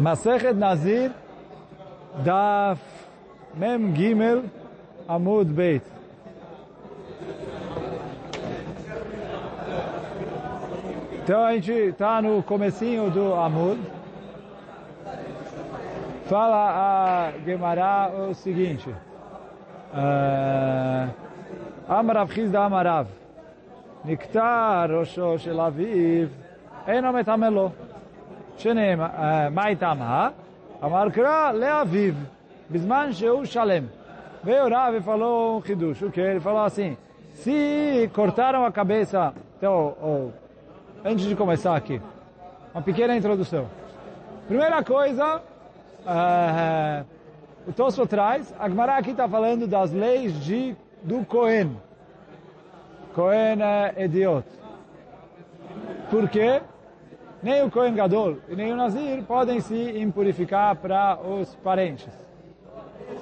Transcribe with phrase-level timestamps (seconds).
[0.00, 1.12] Masechet Nazir,
[2.24, 2.80] Daf
[3.54, 4.44] Mem Gimel
[5.06, 5.82] Amud Beit.
[11.22, 13.78] Então a gente está no comecinho do Amud.
[16.30, 18.88] Fala a Gemara o seguinte.
[19.92, 21.10] Uh,
[21.86, 23.06] Amarav Chizda Amarav.
[24.02, 26.30] Niktar Rosho Shel Aviv.
[27.12, 27.89] Metamelo.
[28.59, 29.07] שנאמר,
[29.51, 30.29] מה איתמה?
[30.83, 32.13] אמר קרא לאביו,
[32.71, 33.83] בזמן שהוא שלם.
[34.45, 36.21] Veio Rav e falou um chidush, o que?
[36.21, 36.95] Ele falou assim,
[37.33, 40.29] se cortaram a cabeça, então, oh,
[41.03, 41.99] antes de começar aqui,
[42.71, 43.65] uma pequena introdução.
[44.47, 45.41] Primeira coisa,
[46.05, 47.05] uh,
[47.67, 51.75] o Tosfo traz, a Gemara aqui está falando das leis de, do Cohen.
[53.15, 54.47] Cohen é idiota.
[56.11, 56.61] Por quê?
[57.42, 62.08] Nem o Kohen Gadol e nem o Nazir podem se impurificar para os parentes.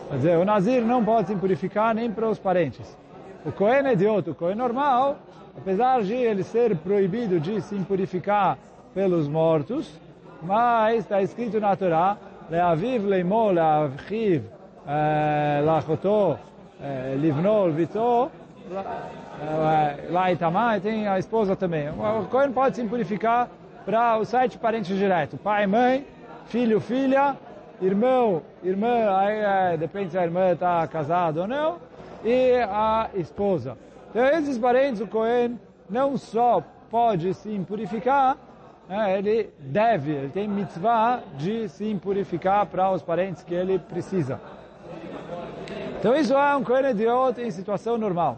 [0.09, 2.97] Quer dizer, o Nazir não pode se impurificar nem para os parentes.
[3.45, 5.17] O Kohen é de outro, o Kohen normal,
[5.57, 8.59] apesar de ele ser proibido de se impurificar
[8.95, 9.91] pelos mortos,
[10.43, 12.17] mas está escrito na Torá,
[12.51, 14.45] Leaviv leimol, leavchiv,
[15.65, 16.39] lachotó,
[17.19, 18.31] livnol, vitó,
[20.11, 21.89] lá Itamar, tem a esposa também.
[21.91, 23.49] O Kohen pode se impurificar
[23.89, 25.41] para os sete parentes diretos.
[25.41, 26.07] Pai, mãe,
[26.45, 27.35] filho, filha,
[27.81, 31.79] irmão, irmã, aí é, depende se a irmã está casada ou não,
[32.23, 33.79] e a esposa.
[34.11, 38.37] Então esses parentes, o Cohen não só pode se impurificar,
[38.87, 44.39] né, ele deve, ele tem mitzvah de se impurificar para os parentes que ele precisa.
[45.99, 48.37] Então isso é um Cohen idiota em situação normal.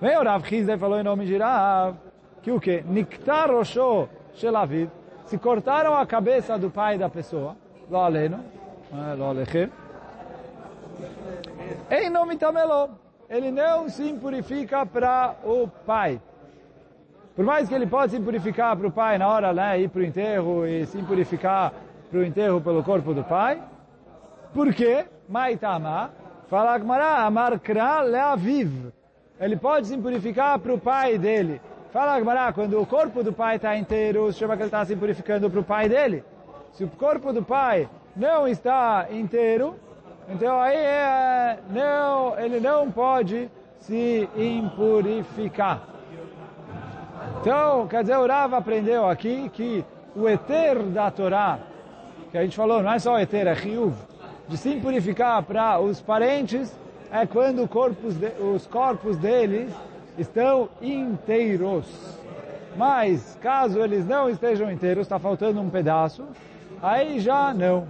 [0.00, 1.96] Vem o Rav Chizde falou em nome de Rav,
[2.42, 2.84] que o que?
[2.86, 3.50] Niktar
[5.26, 7.56] Se cortaram a cabeça do pai da pessoa,
[7.90, 8.40] lo aleno,
[9.16, 9.70] lo alechem,
[11.90, 12.90] em nome tamelo,
[13.28, 16.20] ele não se impurifica para o pai.
[17.34, 20.00] Por mais que ele possa se impurificar para o pai na hora, né, ir para
[20.00, 21.72] o enterro e se impurificar
[22.10, 23.62] para o enterro pelo corpo do pai,
[24.52, 25.06] por quê?
[25.28, 26.10] Maitama,
[26.48, 28.92] fala Agmará, amar kra leaviv.
[29.40, 31.60] Ele pode se impurificar para o pai dele.
[31.92, 34.96] Fala Agmará, quando o corpo do pai está inteiro, se chama que ele está se
[34.96, 36.24] purificando para o pai dele.
[36.72, 37.86] Se o corpo do pai
[38.16, 39.74] não está inteiro,
[40.26, 45.82] então aí é, não, ele não pode se impurificar.
[47.42, 48.24] Então, quer dizer, o
[48.56, 49.84] aprendeu aqui que
[50.16, 51.58] o eter da Torá,
[52.30, 53.94] que a gente falou, não é só eter, é riuv,
[54.48, 56.74] de se impurificar para os parentes,
[57.10, 57.68] é quando
[58.14, 59.70] de, os corpos deles
[60.18, 61.86] estão inteiros.
[62.76, 66.24] Mas, caso eles não estejam inteiros, está faltando um pedaço,
[66.82, 67.86] aí já não.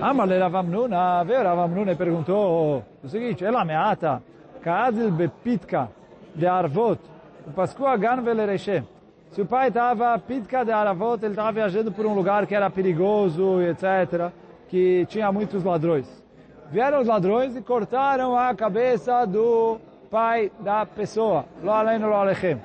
[0.00, 4.22] Amale Ravamnuna, veio Ravamnuna perguntou o seguinte, ela meata,
[4.60, 5.88] kaadil bepitka
[6.34, 7.00] de arvot,
[7.46, 8.82] o pascua gan velereshe.
[9.30, 12.70] Se o pai estava pitka de arvot, ele estava viajando por um lugar que era
[12.70, 14.30] perigoso, etc.,
[14.68, 16.23] que tinha muitos ladrões.
[16.70, 19.78] Vieram os ladrões e cortaram a cabeça do
[20.10, 21.44] pai da pessoa.
[21.62, 22.60] Lo aleinu lo alechem.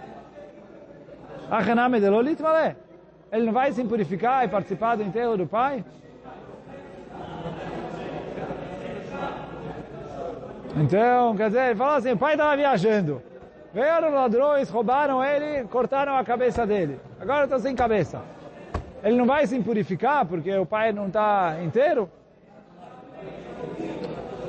[1.49, 2.75] Achaname de lolit vale.
[3.31, 5.83] Ele não vai se impurificar e participar do enterro do pai?
[10.75, 13.21] Então, quer dizer, ele fala assim, o pai estava viajando.
[13.73, 16.99] Vieram ladrões, roubaram ele, cortaram a cabeça dele.
[17.19, 18.21] Agora está sem cabeça.
[19.03, 22.09] Ele não vai se impurificar porque o pai não está inteiro?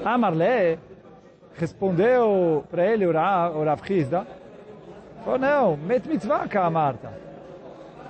[0.04, 0.78] Amarle
[1.54, 4.26] respondeu para ele o Rav, Chizda,
[5.24, 7.12] falou, não, met mitzvah cá, Marta.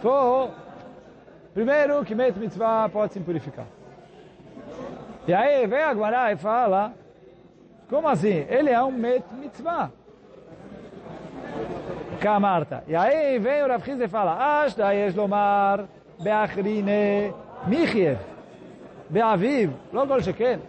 [0.01, 0.51] Falou,
[1.53, 3.67] primeiro que met mitzvah pode se purificar.
[5.27, 6.93] E aí vem a Guará e fala,
[7.89, 8.47] como assim?
[8.49, 9.91] Ele é um met mitzvah.
[12.21, 12.85] Cá, Marta.
[12.87, 15.87] E aí vem o Rav Chizda e fala, Ashta yesh lomar
[16.23, 17.35] beachrine
[17.67, 18.19] michiev
[19.11, 20.61] beaviv, lo kol sheken.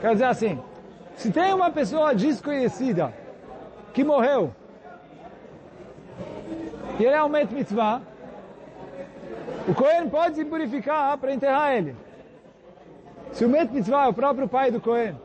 [0.00, 0.60] Quer dizer assim,
[1.16, 3.12] se tem uma pessoa desconhecida
[3.92, 4.52] que morreu,
[6.98, 8.00] e ele é um met mitzvah,
[9.68, 11.94] o Cohen pode se purificar para enterrar ele.
[13.32, 15.16] Se o met mitzvah é o próprio pai do Cohen,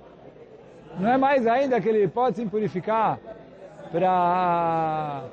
[1.00, 3.20] não é mais ainda que ele pode se purificar
[3.92, 5.24] para...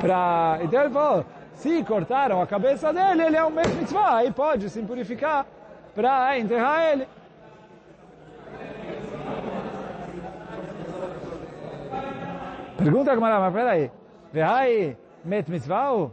[0.00, 0.58] para...
[0.62, 1.24] Então ele falou,
[1.54, 5.46] se cortaram a cabeça dele, ele é um met mitzvah, aí pode se purificar
[5.94, 7.08] para enterrar ele.
[12.86, 13.90] Pergunta a Gemara, mas peraí.
[14.32, 16.08] Vehai met mitzvah?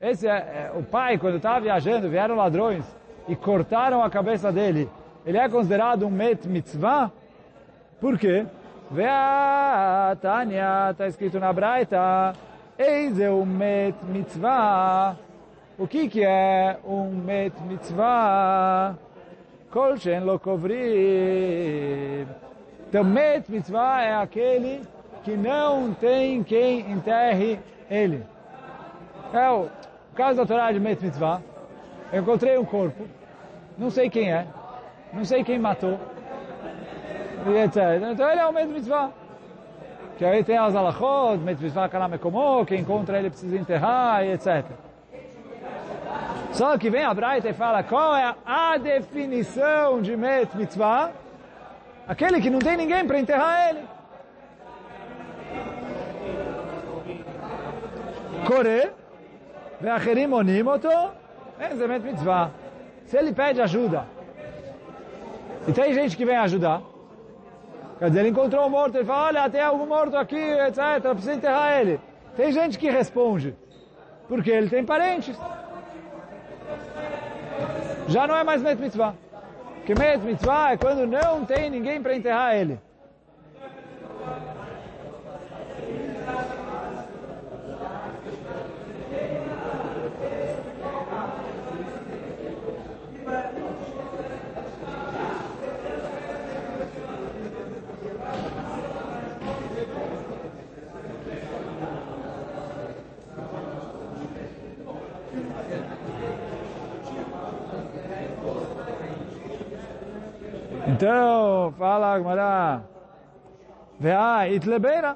[0.00, 2.84] esse é, é o pai, quando estava viajando, vieram ladrões
[3.28, 4.90] e cortaram a cabeça dele.
[5.24, 7.12] Ele é considerado um met mitzvah?
[8.00, 8.44] Por quê?
[10.20, 12.32] Tânia, está escrito na Braita,
[12.76, 15.16] eis um met mitzvah.
[15.78, 18.96] O que que é um met mitzvah?
[19.70, 22.26] Kol shen lo kovrim.
[22.88, 24.95] Então, met mitzvah é aquele
[25.26, 27.58] que não tem quem enterre
[27.90, 28.24] ele.
[29.32, 29.68] É o
[30.14, 31.42] caso da Torá de met mitzvah.
[32.12, 33.08] Eu encontrei um corpo,
[33.76, 34.46] não sei quem é,
[35.12, 35.98] não sei quem matou,
[37.44, 37.76] e etc.
[38.12, 39.10] Então ele é o met mitzvah.
[40.16, 44.64] Que aí tem as alachot, met mitzvah kalamekomo, quem encontra ele precisa enterrar, e etc.
[46.52, 51.10] Só que vem a Braita e fala qual é a definição de met mitzvah?
[52.06, 53.95] Aquele que não tem ninguém para enterrar ele.
[58.46, 58.92] Kore,
[59.80, 60.88] ve'acherim onim oto,
[61.58, 62.50] é met mitzvah.
[63.06, 64.06] Se ele pede ajuda,
[65.66, 66.80] e tem gente que vem ajudar,
[67.98, 71.34] quer dizer, ele encontrou um morto, ele fala, olha, tem algum morto aqui, etc., precisa
[71.34, 72.00] enterrar ele.
[72.36, 73.54] Tem gente que responde,
[74.28, 75.36] porque ele tem parentes.
[78.08, 79.14] Já não é mais met mitzvah.
[79.84, 82.78] Que met mitzvah é quando não tem ninguém para enterrar ele.
[110.96, 112.80] Então, fala Agmará,
[114.00, 115.14] Vea, Itlebeira.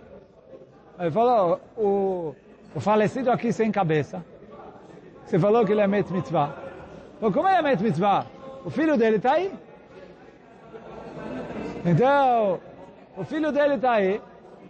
[0.99, 2.35] Ele falou, o,
[2.75, 4.23] o falecido aqui sem cabeça,
[5.25, 6.55] você falou que ele é Met Mitzvah.
[7.17, 8.27] Então, como ele é Met Mitzvah?
[8.63, 9.51] O filho dele está aí.
[11.87, 12.61] Então,
[13.17, 14.21] o filho dele está aí,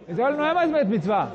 [0.07, 1.33] então ele não é mais Met Mitzvah.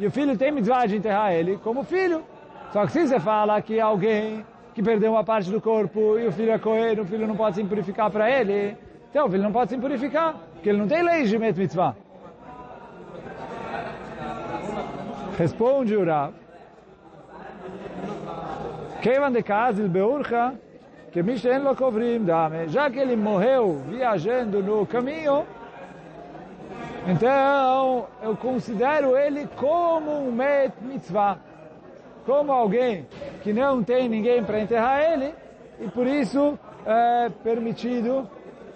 [0.00, 2.24] E o filho tem mitzvah de enterrar ele como filho.
[2.72, 6.32] Só que se você fala que alguém que perdeu uma parte do corpo e o
[6.32, 8.76] filho é coelho, o filho não pode se purificar para ele,
[9.12, 11.94] então, ele não pode se purificar, porque ele não tem lei de met mitzvah.
[15.36, 16.32] Responde o Rav.
[19.02, 20.54] Kevan de Kazil Beurcha,
[21.10, 22.68] que Mishen lo covrim dame.
[22.68, 25.44] Já que ele morreu viajando no caminho,
[27.06, 31.36] então eu considero ele como um met mitzvah.
[32.24, 33.06] Como alguém
[33.42, 35.34] que não tem ninguém para enterrar ele,
[35.78, 38.26] e por isso é permitido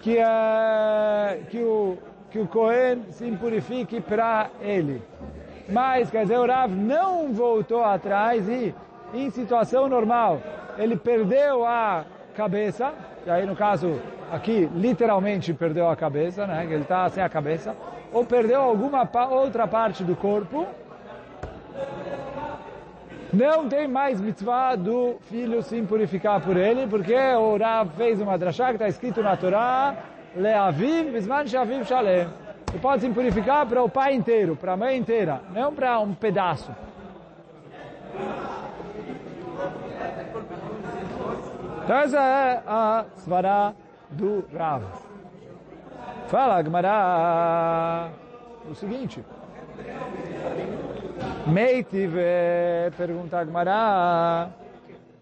[0.07, 1.99] que, uh, que, o,
[2.31, 5.03] que o Cohen se impurifique para ele.
[5.69, 8.73] Mas, quer dizer, o Rav não voltou atrás e,
[9.13, 10.41] em situação normal,
[10.79, 12.05] ele perdeu a
[12.37, 12.93] cabeça,
[13.27, 14.01] e aí no caso
[14.31, 17.75] aqui literalmente perdeu a cabeça, né, ele está sem a cabeça,
[18.13, 20.69] ou perdeu alguma outra parte do corpo,
[23.37, 28.39] não tem mais mitzvah do filho se purificar por ele, porque o Rav fez uma
[28.39, 29.95] drachá que está escrito na Torá,
[30.35, 32.29] Leaviv, Bisman Shaviv Shalem.
[32.71, 36.15] Ele pode se purificar para o pai inteiro, para a mãe inteira, não para um
[36.15, 36.75] pedaço.
[41.85, 43.75] Então essa é a svará
[44.11, 44.83] do Rav.
[46.29, 48.09] Fala, Gmará,
[48.69, 49.23] o seguinte.
[51.47, 54.49] Meitive, pergunta Gmará,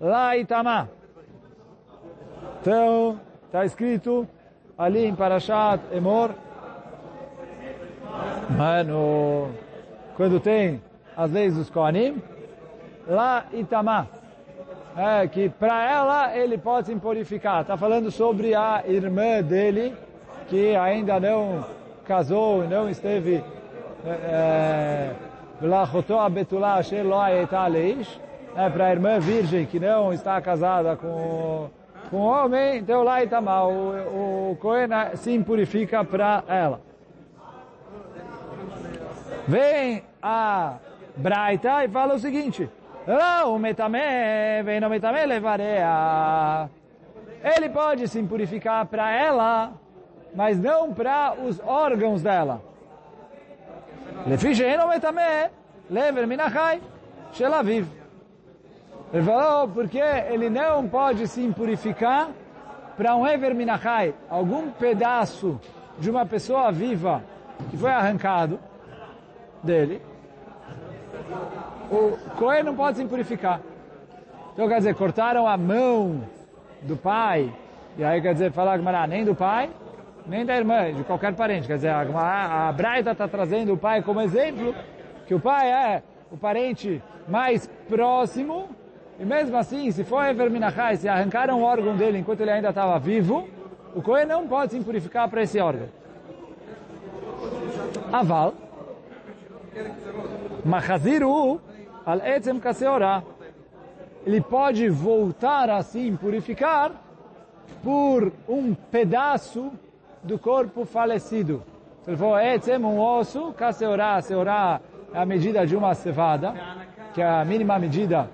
[0.01, 0.89] lá Itamá.
[2.61, 4.27] Então, está escrito
[4.77, 6.31] ali em Parashat Emor,
[8.57, 9.51] mano,
[10.17, 10.81] quando tem
[11.15, 12.23] as leis dos Kohanim,
[13.07, 14.07] lá Itamá,
[14.97, 17.61] é, que para ela ele pode se purificar.
[17.61, 19.95] Está falando sobre a irmã dele,
[20.49, 21.67] que ainda não
[22.07, 23.45] casou, não esteve...
[24.07, 25.11] É,
[28.57, 31.69] É para a irmã virgem que não está casada com
[32.11, 36.81] com homem, então lá Itamar, o, o Cohen se impurifica para ela.
[39.49, 40.77] Vem a
[41.17, 42.71] Braita e fala o seguinte,
[43.47, 46.71] o metamé, vem no metamé levareia.
[47.43, 49.73] Ele pode se impurificar para ela,
[50.35, 52.63] mas não para os órgãos dela.
[54.28, 55.44] לפי שאינו מטמא,
[55.90, 56.80] לבר מן החי
[57.34, 57.86] של אביו.
[59.12, 62.30] Ele falou, porque ele não pode se impurificar
[62.96, 65.60] para um Ever Minachai, algum pedaço
[65.98, 67.24] de uma pessoa viva
[67.72, 68.60] que foi arrancado
[69.64, 70.00] dele.
[71.90, 73.62] O Cohen não pode se impurificar.
[74.54, 76.24] Então quer dizer, cortaram a mão
[76.84, 77.52] do pai,
[77.98, 79.72] e aí quer dizer, falar Gmará, nem do pai,
[80.27, 81.67] nem da irmã, de qualquer parente.
[81.67, 84.75] Quer dizer, a, a está trazendo o pai como exemplo,
[85.27, 88.69] que o pai é o parente mais próximo,
[89.19, 92.71] e mesmo assim, se for Ever Minachai, se arrancaram o órgão dele enquanto ele ainda
[92.71, 93.49] estava vivo,
[93.95, 95.89] o Cohen não pode se impurificar para esse órgão.
[98.13, 98.55] Aval,
[100.65, 101.61] Machaziru
[102.05, 103.23] al etzem kaseorah.
[104.27, 106.93] Ele pode voltar a se impurificar
[107.83, 109.71] por um pedaço
[110.25, 111.63] do corpo falecido.
[112.03, 114.81] Se ele for etzem, um osso, kaseorah, seorah
[115.13, 116.55] é a medida de uma cevada,
[117.13, 118.29] que é a mínima medida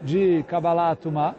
[0.00, 1.34] de Kabbalah Tumah.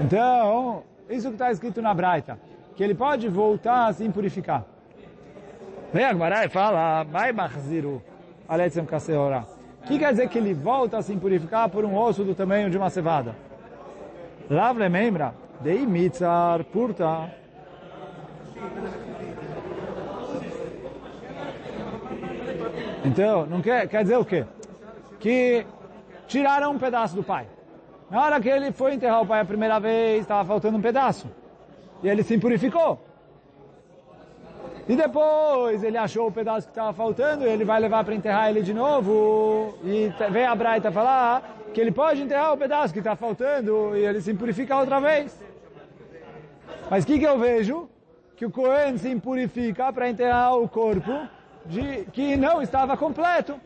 [0.00, 2.38] Então, isso que está escrito na Braita,
[2.76, 4.64] que ele pode voltar a se impurificar.
[5.92, 8.02] Vem Agmará e fala, vai Mahziru,
[8.48, 9.53] Aletzem Kaseora.
[9.84, 12.70] O que quer dizer que ele volta a se impurificar por um osso do tamanho
[12.70, 13.36] de uma cevada?
[14.48, 17.30] Lavle membra, dei mitzar purta.
[23.04, 24.46] Então, não quer, quer dizer o quê?
[25.20, 25.66] Que
[26.26, 27.46] tiraram um pedaço do pai.
[28.10, 31.28] Na hora que ele foi enterrar o pai a primeira vez, estava faltando um pedaço.
[32.02, 33.04] E ele se impurificou.
[34.86, 38.50] E depois ele achou o pedaço que estava faltando, e ele vai levar para enterrar
[38.50, 39.78] ele de novo.
[39.82, 44.04] E vem a Braita falar que ele pode enterrar o pedaço que está faltando, e
[44.04, 45.42] ele se impurifica outra vez.
[46.90, 47.88] Mas o que, que eu vejo?
[48.36, 51.12] Que o Cohen se impurifica para enterrar o corpo
[51.64, 53.58] de, que não estava completo.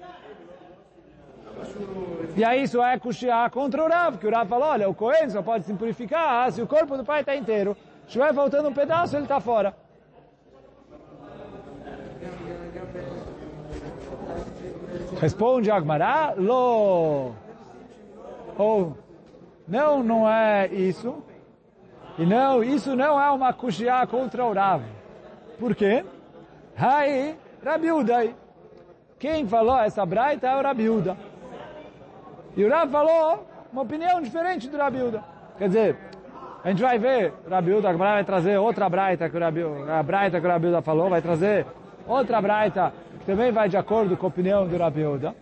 [2.36, 5.28] E aí isso é custear contra o Rav, que o Rav falou, olha, o Cohen
[5.28, 7.76] só pode se purificar se o corpo do pai está inteiro.
[8.02, 9.74] Se estiver faltando um pedaço, ele está fora.
[15.20, 17.34] Responde Agmará, lo.
[18.56, 18.96] Ou,
[19.66, 21.22] não, não é isso.
[22.18, 24.82] E não, isso não é uma custear contra o Rav.
[25.58, 26.04] Por quê?
[26.76, 28.34] Aí, Rabiudai.
[29.18, 31.16] Quem falou essa braita é o Rabiuda.
[32.56, 35.22] E o Rav falou uma opinião diferente do Rabiuda.
[35.58, 35.96] Quer dizer,
[36.62, 40.40] a gente vai ver, o Rabiuda vai trazer outra braita que o Rabiuda, a braita
[40.40, 41.66] que o Rabiuda falou, vai trazer
[42.06, 42.92] outra braita
[43.28, 45.34] também vai de acordo com a opinião do Rabiuda.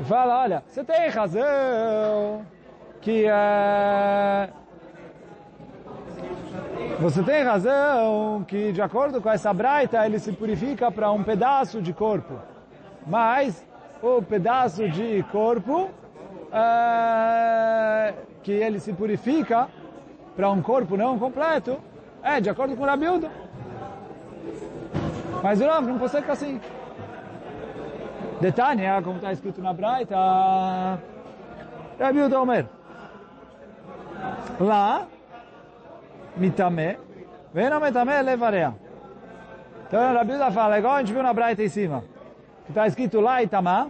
[0.00, 2.44] E fala, olha, você tem razão
[3.00, 4.48] que é,
[6.98, 11.80] você tem razão que de acordo com essa braita ele se purifica para um pedaço
[11.80, 12.34] de corpo.
[13.06, 13.64] Mas
[14.02, 15.88] o pedaço de corpo
[16.52, 19.68] é, que ele se purifica
[20.34, 21.78] para um corpo não completo,
[22.24, 23.30] é de acordo com o Rabiuda.
[25.44, 26.60] Mas o Rav não pode ser assim.
[28.40, 30.16] Detalhe, como está escrito na Braita,
[31.98, 32.66] Rabiuda Omer.
[34.58, 35.06] Lá,
[36.36, 36.98] mitame,
[37.52, 38.74] vem no mitame levarea.
[39.86, 42.02] Então a Rabiuda fala, igual a gente viu na Braita em cima,
[42.64, 43.88] que está escrito lá Itamá,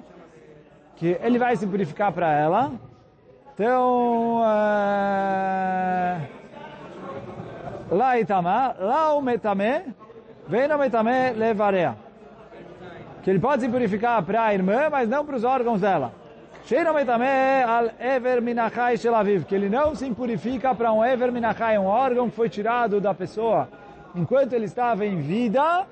[0.97, 2.73] que ele vai se purificar para ela.
[3.55, 4.45] Então, uh,
[7.95, 9.85] lá Itamá, lá o Metamé,
[10.49, 12.10] vem no Metamé levareia.
[13.23, 16.13] Que ele pode se purificar para a irmã, mas não para os órgãos dela.
[19.47, 23.15] Que ele não se purifica para um Ever Minachai, um órgão que foi tirado da
[23.15, 23.69] pessoa
[24.15, 25.87] enquanto ele estava em vida.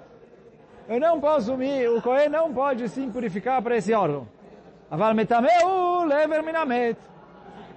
[0.89, 4.27] Eu não posso me, o Cohen não pode se purificar para esse órgão.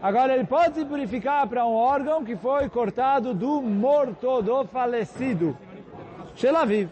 [0.02, 5.58] Agora ele pode se purificar para um órgão que foi cortado do morto, do falecido.
[6.36, 6.90] Shelaviv.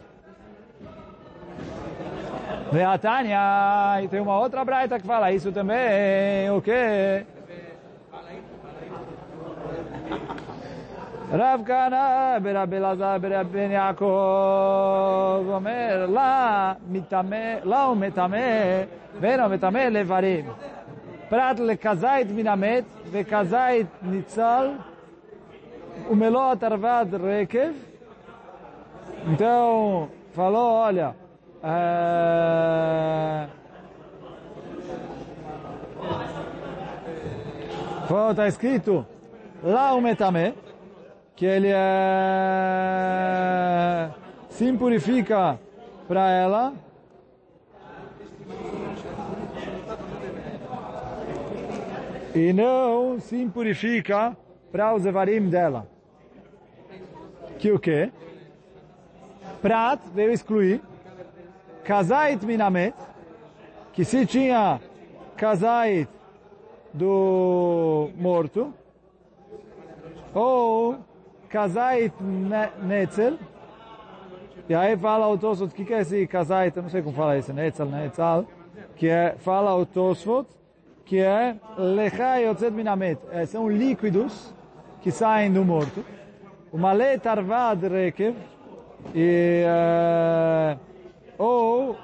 [2.73, 7.25] Veatania, e tem uma outra braita que fala isso também, o quê?
[11.33, 14.05] Rav Kana ברב אלעזר ברב בן יעקב
[15.49, 18.39] אומר לה מטמא, לה הוא מטמא
[19.21, 20.45] ואינו מטמא לברים.
[21.29, 24.71] פרט לכזית מן המת וכזית ניצל
[26.11, 27.73] ומלוא התרווד רקב.
[29.27, 31.15] Então, falou, olha,
[38.08, 39.06] falou, está escrito,
[39.62, 40.54] lá o metamé,
[41.36, 41.80] que ele é,
[44.50, 45.60] se impurifica
[46.08, 46.74] para ela.
[52.36, 54.38] E não se impurifica
[54.72, 55.88] para os evarim dela.
[57.58, 58.12] Que o quê?
[59.62, 60.82] Prat veio excluir.
[61.84, 62.94] Kazait minamet,
[63.94, 64.80] que se tinha
[65.36, 66.08] kazait
[66.94, 68.74] do morto,
[70.34, 70.98] ou
[71.50, 72.14] kazait
[72.84, 73.38] netzel,
[74.68, 77.16] e aí fala o Tosfot, o que, que é esse kazait, eu não sei como
[77.16, 78.46] fala isso, netzel, netzal,
[78.96, 80.48] que é, fala o Tosfot,
[81.06, 84.54] que é lechai yotzet minamet, é, são líquidos
[85.02, 86.06] que saem do morto.
[86.72, 88.36] O malé tarvad rekev,
[89.16, 90.89] e, uh,
[91.40, 91.96] ou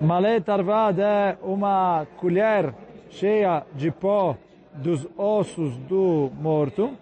[0.00, 2.74] malé é uma colher
[3.10, 4.34] cheia de pó
[4.72, 6.96] dos ossos do morto.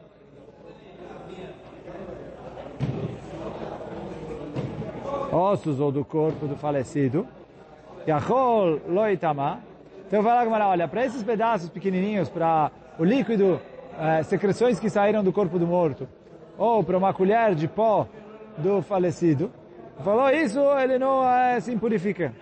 [5.33, 7.27] Ossos ou do corpo do falecido.
[8.07, 9.61] Yachol loitama.
[10.07, 13.61] Então vai lá, olha, para esses pedaços pequenininhos, para o líquido,
[13.99, 16.07] eh, secreções que saíram do corpo do morto,
[16.59, 18.07] ou para uma colher de pó
[18.59, 19.51] do falecido,
[20.03, 22.33] falou isso, ele não eh, se impurifica.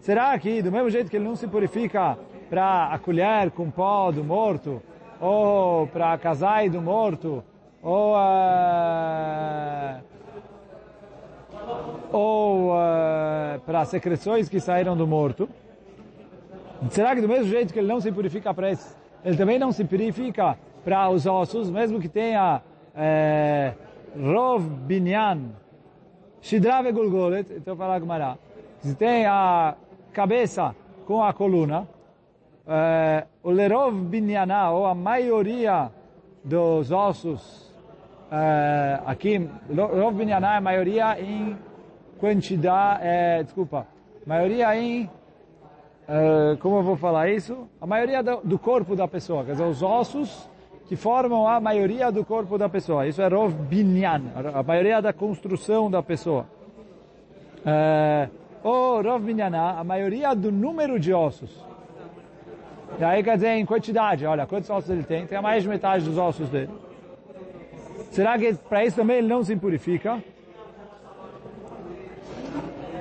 [0.00, 4.10] Será que, do mesmo jeito que ele não se purifica para a colher com pó
[4.10, 4.82] do morto,
[5.20, 7.44] ou para a casai do morto,
[7.82, 10.00] ou uh,
[12.12, 15.48] ou uh, para secreções que saíram do morto.
[16.90, 19.72] Será que do mesmo jeito que ele não se purifica para isso, ele também não
[19.72, 22.62] se purifica para os ossos, mesmo que tenha
[22.94, 23.74] eh,
[24.16, 25.50] Rov Binyan,
[26.40, 28.38] Shidrave Gulgolet, então fala Gmará,
[28.78, 29.74] se tem a
[30.12, 30.74] cabeça
[31.06, 31.86] com a coluna,
[32.66, 35.90] eh, o Lerov Binyaná, ou a maioria
[36.42, 37.70] dos ossos,
[38.32, 41.58] eh, aqui, Rov Binyaná é a maioria em
[42.20, 43.86] quantidade, é, desculpa,
[44.26, 45.08] maioria em,
[46.12, 47.68] ah, como eu vou falar isso?
[47.80, 50.50] A maioria do, corpo da pessoa, quer dizer, os ossos
[50.88, 53.06] que formam a maioria do corpo da pessoa.
[53.06, 56.46] Isso é Rov Binyan, a maioria da construção da pessoa.
[57.64, 58.28] Ah,
[58.64, 61.64] Ou Rov Binyaná, a maioria do número de ossos.
[62.98, 65.28] E aí quer dizer em quantidade, olha, quantos ossos ele tem?
[65.28, 66.70] Tem mais de metade dos ossos dele.
[68.10, 70.20] Será que para isso também ele não se impurifica?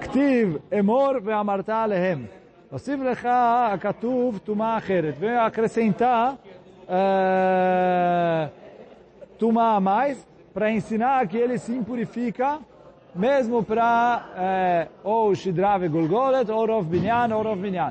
[0.01, 2.38] Ktiv emor ve'amarta lehem.
[2.68, 2.70] עליהם.
[2.70, 3.28] הוסיף לך
[3.72, 6.34] הכתוב טומאה אחרת, acrescentar
[9.36, 12.58] טומאה a mais, para ensinar que ele se impurifica,
[13.14, 14.22] mesmo para
[15.04, 17.90] ou Shidra וגולגולת, ou רוב בניין, או רוב בניין.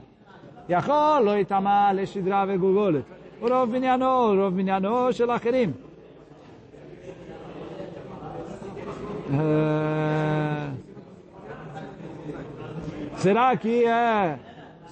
[0.70, 3.04] יכול לא יטמע לשדרה וגולגולת,
[3.42, 5.74] או רוב בניינו, או רוב בניינו של אחרים.
[13.24, 14.38] Será que é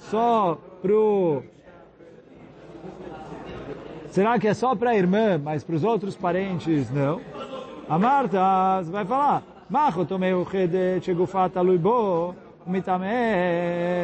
[0.09, 1.43] só pro...
[4.09, 7.21] Será que é só para a irmã, mas para os outros parentes não?
[7.87, 12.33] A Marta vai falar, Macho tomei o chede chegufata luibo,
[12.65, 13.05] mitame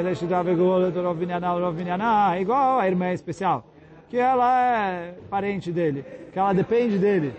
[0.04, 3.66] leshidave golet rov vinyaná, rov vinyaná, igual a irmã especial,
[4.10, 7.34] que ela é parente dele, que ela depende dele.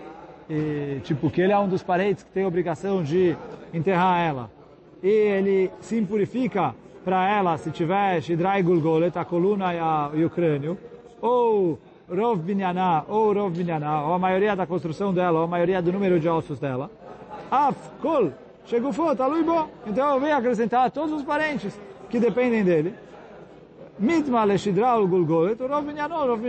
[0.47, 3.35] E, tipo, que ele é um dos parentes que tem a obrigação de
[3.73, 4.51] enterrar ela
[5.01, 6.75] e ele se impurifica
[7.05, 10.75] para ela se tiver Shidrai Gulgolet, a coluna e, a, e o crânio,
[11.21, 11.77] ou
[12.09, 12.41] Rov
[13.07, 13.57] ou Rov
[14.07, 16.89] ou a maioria da construção dela, ou a maioria do número de ossos dela.
[17.51, 18.31] Af, Kol,
[18.65, 19.69] Shegufot, Aluibo.
[19.85, 22.95] Então eu venho acrescentar todos os parentes que dependem dele.
[23.99, 26.41] Mitma Leshidral Gulgolet, Rov Binyanó, Rov.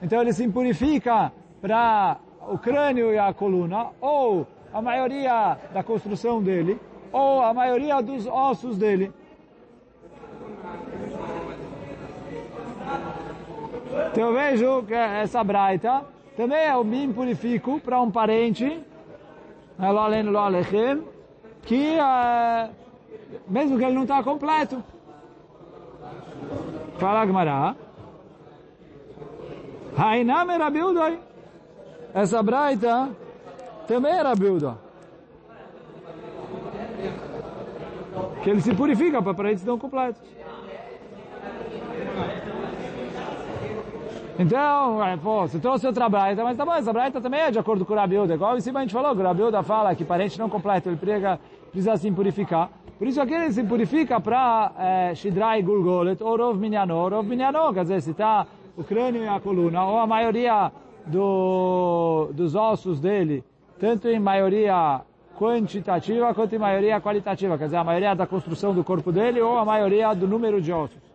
[0.00, 2.16] Então ele se impurifica para
[2.48, 6.78] o crânio e a coluna, ou a maioria da construção dele,
[7.12, 9.12] ou a maioria dos ossos dele.
[14.08, 16.02] Então eu vejo que essa braita
[16.36, 18.82] também eu me impurifico para um parente,
[21.62, 21.96] que
[23.48, 24.82] mesmo que ele não está completo.
[26.98, 27.76] Fala Gmará.
[30.54, 31.18] Era Bildoi.
[32.14, 33.10] Essa braita
[33.86, 34.74] também era Bildoi.
[38.42, 40.22] que ele se purifica para parentes não completos.
[44.40, 47.58] Então, é, pô, você trouxe outra braita, mas tá bom, essa braita também é de
[47.58, 48.32] acordo com o Rabiuda.
[48.32, 51.38] Igual em cima a gente falou, o Rabiuda fala que parente não completo, ele precisa,
[51.70, 52.70] precisa se purificar.
[52.98, 57.74] Por isso aqui ele se purifica para é, Shidrai Gulgolet, ou Rov Minyano, Rov Minyano,
[57.74, 58.46] quer dizer, se está
[58.78, 60.72] o crânio e a coluna, ou a maioria
[61.04, 63.44] do, dos ossos dele,
[63.78, 65.02] tanto em maioria
[65.36, 69.58] quantitativa quanto em maioria qualitativa, quer dizer, a maioria da construção do corpo dele ou
[69.58, 71.09] a maioria do número de ossos.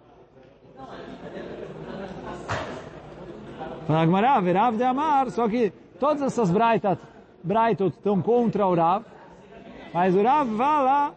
[3.88, 6.98] Fala Verav de Amar, só que todas essas braitas,
[7.44, 9.06] braitot estão contra o Rav,
[9.94, 11.14] mas o Rav fala,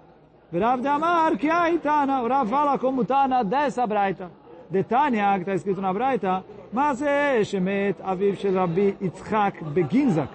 [0.53, 4.31] Verav de Amar, que aí Tana, o Rav fala como Tana dessa braita.
[4.71, 10.29] De Tânia, que está escrito na braita, mas é Shemet Aviv Shel Rabbi Yitzchak Beginzak.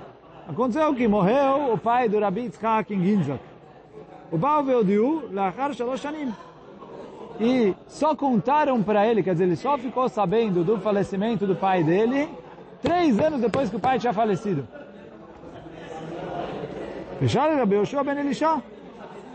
[0.47, 3.39] Aconteceu que morreu o pai do Rabbi Yitzchak em Ginzak.
[4.31, 6.33] O Baal Veodiu, Lachar Shalosh Shanim.
[7.39, 11.83] E só contaram para ele, quer dizer, ele só ficou sabendo do falecimento do pai
[11.83, 12.29] dele
[12.81, 14.67] três anos depois que o pai tinha falecido.
[17.19, 18.61] Fechar Rabbi Yoshua ben Elisha,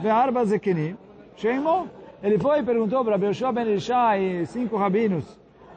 [0.00, 0.96] Ve'arba Zekeni,
[1.36, 1.86] Sheimó.
[2.22, 5.24] Ele foi e perguntou para Rabbi Yoshua ben Elisha e cinco rabinos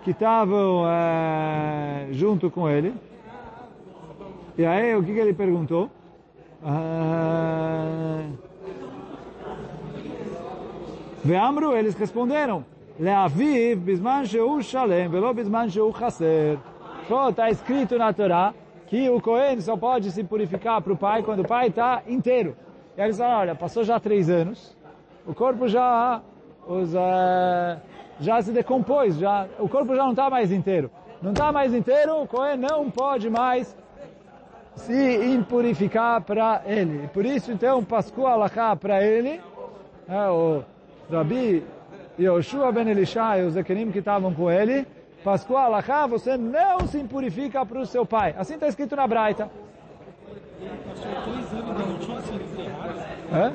[0.04, 2.94] que estavam é, junto com ele.
[4.58, 5.90] E aí, o que, que ele perguntou?
[6.64, 7.31] Ah,
[11.24, 12.66] Ve'amru, eles responderam,
[13.00, 16.58] Leaviv bisman sheu shalem, velo bisman sheu chaser.
[17.30, 18.54] Está escrito na Torá
[18.88, 22.56] que o Cohen só pode se purificar para o pai quando o pai está inteiro.
[22.98, 24.76] E eles falaram, olha, passou já três anos,
[25.26, 26.22] o corpo já,
[26.68, 27.80] os, uh,
[28.20, 30.90] já se decompôs, já, o corpo já não está mais inteiro.
[31.22, 33.78] Não está mais inteiro, o Cohen não pode mais
[34.76, 37.08] se impurificar para ele.
[37.10, 39.40] Por isso, então, Pascu Alaká para ele,
[40.10, 40.64] é, o
[41.12, 41.64] Rabi
[42.20, 44.86] Yoshua Ben Elisha e os Zekenim que estavam com ele,
[45.24, 48.34] Pascu Alaká, você não se impurifica para o seu pai.
[48.38, 49.50] Assim está escrito na Braita.
[53.32, 53.52] É?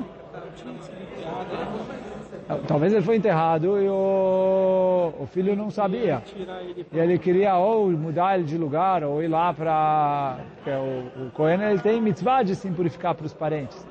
[2.65, 6.23] Talvez ele foi enterrado e o, o filho não sabia.
[6.93, 10.37] E ele queria ou mudar ele de lugar ou ir lá para...
[10.65, 13.85] O, o Cohen ele tem mitzvah de se impurificar para os parentes.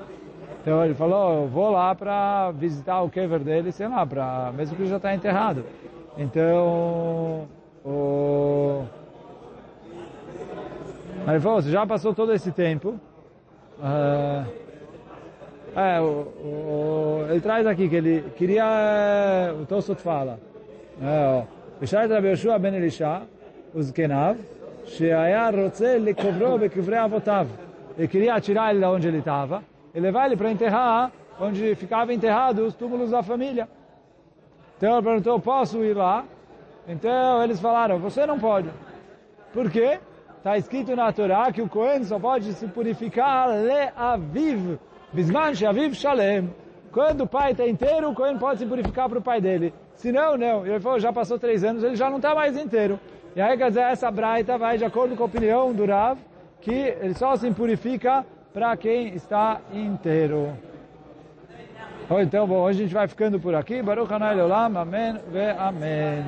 [0.66, 4.76] Então ele falou, eu vou lá para visitar o kever dele, sei lá, pra, mesmo
[4.76, 5.66] que ele já está enterrado.
[6.18, 7.48] Então,
[7.84, 8.84] o...
[11.26, 13.00] Aí ele falou, você já passou todo esse tempo,
[13.80, 14.46] uh,
[15.76, 20.38] é, o, o, ele traz aqui que ele queria, o Tosot fala,
[21.82, 23.18] בשעת רבי יהושע בן אלישע
[23.76, 24.36] וזקניו,
[24.86, 27.48] שהיה רוצה לקוברו בקברי אבותיו.
[27.98, 29.62] Ele queria tirar ele de onde ele estava
[29.97, 33.67] e levar ele para enterrar onde ficava enterrado os túmulos da família.
[34.77, 36.23] Então ele perguntou, posso ir lá?
[36.87, 38.69] Então eles falaram, você não pode.
[39.55, 39.99] Por quê?
[40.37, 44.79] Está escrito na Torá que o Cohen só pode se purificar le aviv,
[45.15, 46.55] bisman aviv shalem.
[46.93, 49.73] Quando o pai está inteiro, o Cohen pode se purificar para o pai dele.
[49.95, 50.67] Se não, não.
[50.67, 53.01] Ele falou, já passou três anos, ele já não está mais inteiro.
[53.35, 56.19] E aí, quer dizer, essa braita vai de acordo com a opinião do Rav,
[56.61, 58.25] que ele só se purifica
[58.57, 60.57] para quem está inteiro.
[62.23, 63.83] Então, bom, hoje a gente vai ficando por aqui.
[63.83, 66.25] Baruch Hanai Olam, Amém ve Amém.